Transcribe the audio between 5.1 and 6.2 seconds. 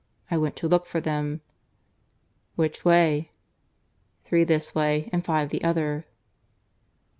and five the other."